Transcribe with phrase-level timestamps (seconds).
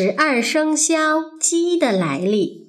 [0.00, 2.67] 十二生肖鸡的来历。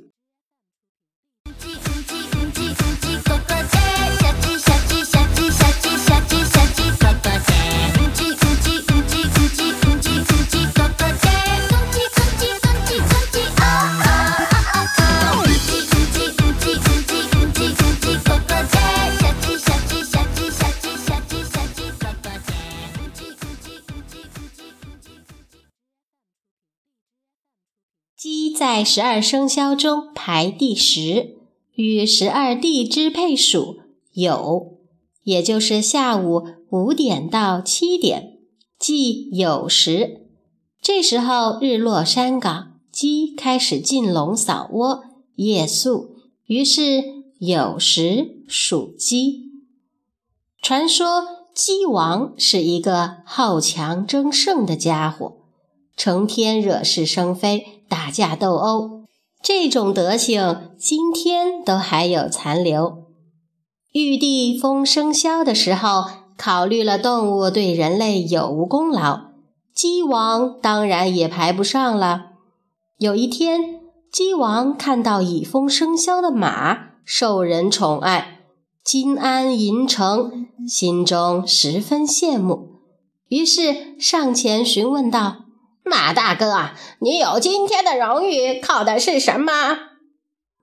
[28.20, 31.38] 鸡在十二生肖中排第十，
[31.76, 33.80] 与十二地支配属
[34.16, 34.74] 酉，
[35.24, 38.40] 也就是下午五点到七点，
[38.78, 40.28] 即酉时。
[40.82, 45.04] 这时候日落山岗，鸡开始进笼扫窝，
[45.36, 47.02] 夜宿，于是
[47.40, 49.46] 酉时属鸡。
[50.62, 51.24] 传说
[51.56, 55.38] 鸡王是一个好强争胜的家伙。
[55.96, 59.06] 成天惹是生非，打架斗殴，
[59.44, 63.06] 这种德行今天都还有残留。
[63.92, 66.06] 玉帝封生肖的时候，
[66.38, 69.32] 考虑了动物对人类有无功劳，
[69.74, 72.28] 鸡王当然也排不上了。
[73.00, 73.82] 有一天，
[74.12, 78.42] 鸡王看到已封生肖的马受人宠爱，
[78.84, 82.82] 金鞍银城，心中十分羡慕，
[83.30, 85.46] 于是上前询问道。
[85.90, 89.52] 马大哥，你有今天的荣誉，靠的是什么？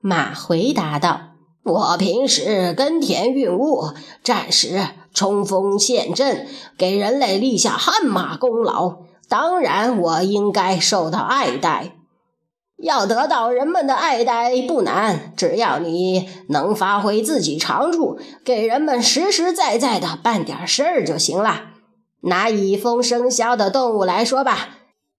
[0.01, 1.33] 马回答道
[1.65, 4.81] ：“我平时耕田运物，战时
[5.13, 6.47] 冲锋陷阵，
[6.79, 11.97] 给人类立下汗马功劳，当然我应该受到爱戴。
[12.77, 21.63] 要得到人们的爱戴不难，只要你能发挥自己长处，给人们实实在在的办点事儿就行了。
[22.21, 24.69] 拿以风生肖的动物来说吧。”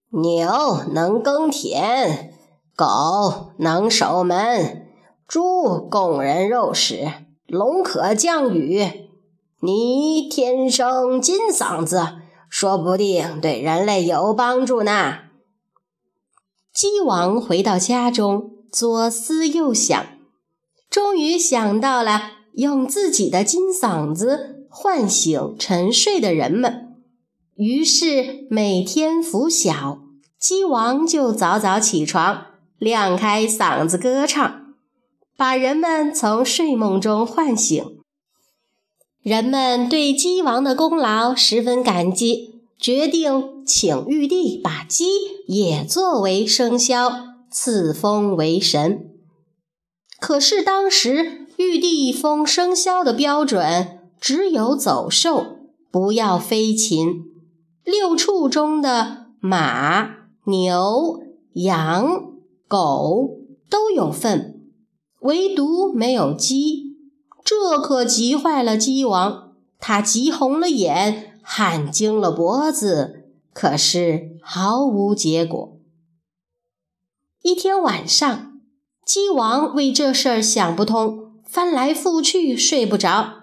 [0.10, 2.34] 牛能耕田，
[2.76, 4.88] 狗能守门，
[5.28, 7.12] 猪供人肉食，
[7.46, 9.10] 龙可降雨。
[9.60, 12.20] 你天生金嗓子，
[12.50, 15.16] 说不定对人类有帮助呢。
[16.74, 20.06] 鸡王回到家中，左思右想，
[20.90, 26.87] 终于想到了用自己的金嗓子唤醒沉睡的人们。
[27.58, 29.98] 于是每天拂晓，
[30.40, 32.46] 鸡王就早早起床，
[32.78, 34.76] 亮开嗓子歌唱，
[35.36, 37.84] 把人们从睡梦中唤醒。
[39.24, 45.08] 人们对鸡王的功劳十分感激，决定请玉帝把鸡
[45.48, 47.12] 也作为生肖，
[47.50, 49.10] 赐封为神。
[50.20, 55.58] 可是当时玉帝封生肖的标准只有走兽，
[55.90, 57.24] 不要飞禽。
[57.88, 62.34] 六畜中的马、牛、羊、
[62.68, 63.38] 狗
[63.70, 64.62] 都有份，
[65.22, 66.98] 唯独没有鸡，
[67.46, 69.54] 这可急坏了鸡王。
[69.80, 75.80] 他急红了眼，喊惊了脖子，可是毫无结果。
[77.42, 78.60] 一天晚上，
[79.06, 83.36] 鸡王为这事儿想不通，翻来覆去睡不着。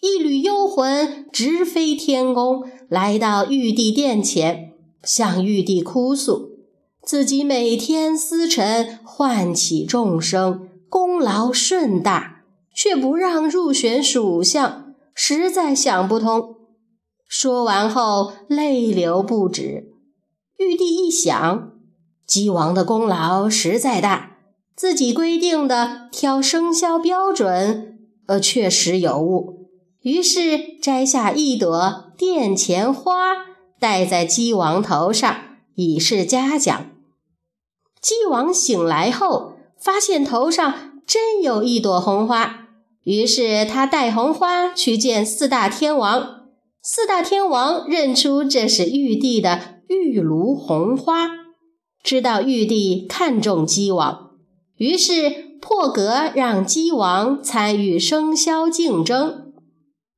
[0.00, 6.50] 一缕幽魂直飞天宫，来到玉帝殿前，向玉帝哭诉
[7.02, 12.44] 自己每天司晨唤起众生，功劳甚大，
[12.74, 16.56] 却不让入选属相，实在想不通。
[17.28, 19.92] 说完后，泪流不止。
[20.58, 21.72] 玉帝一想，
[22.26, 24.38] 鸡王的功劳实在大，
[24.76, 29.70] 自己规定的挑生肖标准，呃，确实有误。
[30.02, 33.14] 于是摘下一朵殿前花，
[33.78, 35.36] 戴在鸡王头上，
[35.74, 36.90] 以示嘉奖。
[38.00, 42.68] 鸡王醒来后，发现头上真有一朵红花，
[43.04, 46.46] 于是他带红花去见四大天王。
[46.82, 51.28] 四大天王认出这是玉帝的玉炉红花，
[52.02, 54.30] 知道玉帝看重鸡王，
[54.76, 59.45] 于是破格让鸡王参与生肖竞争。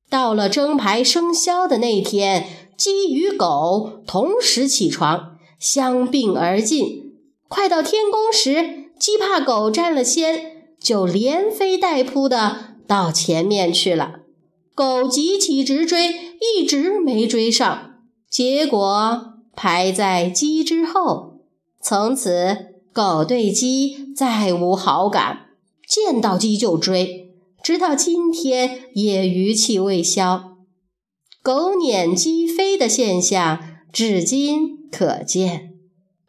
[0.09, 7.13] 到了争牌生肖的那天，鸡与狗同时起床，相并而进。
[7.47, 14.21] 快到天宫时，鸡怕狗占了先，就连飞带扑的到前面去了。
[14.73, 17.95] 狗急起直追，一直没追上，
[18.29, 21.39] 结果排在鸡之后。
[21.81, 25.47] 从此，狗对鸡再无好感，
[25.87, 27.28] 见到鸡就追。
[27.61, 30.57] 直到今天也余气未消，
[31.43, 33.59] 狗撵鸡飞的现象
[33.91, 35.73] 至今可见。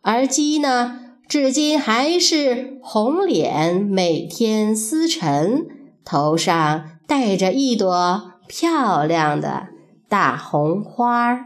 [0.03, 5.67] 而鸡呢，至今还是红脸，每天思晨，
[6.05, 9.69] 头上戴着一朵漂亮的
[10.09, 11.45] 大红花儿。